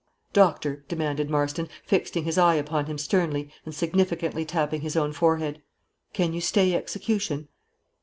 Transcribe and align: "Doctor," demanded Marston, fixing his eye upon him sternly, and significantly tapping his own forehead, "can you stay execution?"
"Doctor," 0.33 0.83
demanded 0.87 1.29
Marston, 1.29 1.69
fixing 1.85 2.23
his 2.23 2.35
eye 2.35 2.55
upon 2.55 2.87
him 2.87 2.97
sternly, 2.97 3.51
and 3.65 3.75
significantly 3.75 4.43
tapping 4.43 4.81
his 4.81 4.95
own 4.95 5.13
forehead, 5.13 5.61
"can 6.11 6.33
you 6.33 6.41
stay 6.41 6.73
execution?" 6.73 7.49